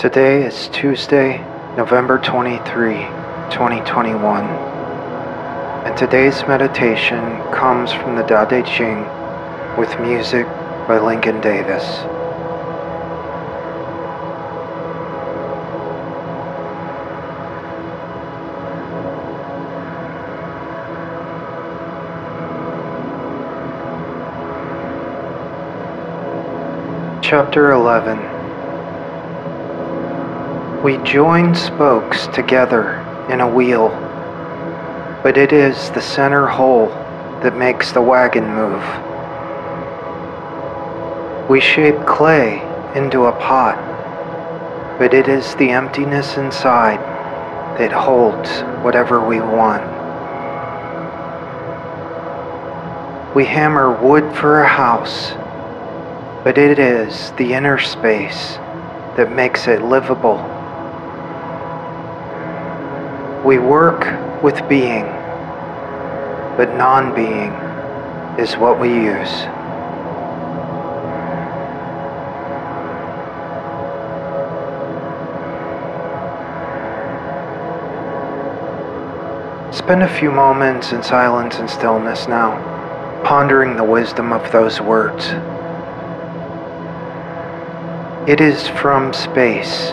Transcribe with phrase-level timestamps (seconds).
[0.00, 1.36] Today is Tuesday,
[1.76, 2.94] November 23,
[3.50, 4.46] 2021,
[5.84, 7.20] and today's meditation
[7.52, 9.04] comes from the Te Ching
[9.76, 10.46] with music
[10.88, 11.84] by Lincoln Davis.
[27.22, 28.39] Chapter 11
[30.82, 32.94] We join spokes together
[33.30, 33.88] in a wheel,
[35.22, 36.86] but it is the center hole
[37.42, 38.82] that makes the wagon move.
[41.48, 42.60] We shape clay
[42.94, 43.76] into a pot,
[44.98, 46.98] but it is the emptiness inside
[47.78, 49.84] that holds whatever we want.
[53.34, 55.32] We hammer wood for a house
[56.42, 58.54] but it is the inner space
[59.16, 60.59] that makes it livable.
[63.44, 65.04] We work with being,
[66.58, 67.52] but non being
[68.38, 69.46] is what we use.
[79.74, 82.58] Spend a few moments in silence and stillness now,
[83.24, 85.28] pondering the wisdom of those words.
[88.28, 89.92] It is from space,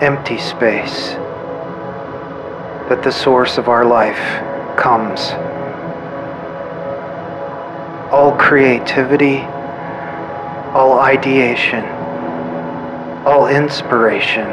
[0.00, 1.16] empty space,
[2.88, 4.16] that the source of our life
[4.78, 5.20] comes.
[8.10, 9.40] All creativity,
[10.72, 11.84] all ideation,
[13.26, 14.46] all inspiration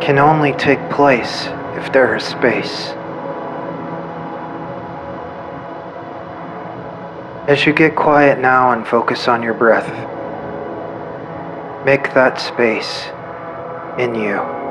[0.00, 1.46] can only take place
[1.76, 2.90] if there is space.
[7.48, 9.88] As you get quiet now and focus on your breath,
[11.84, 13.06] make that space
[13.98, 14.61] in you.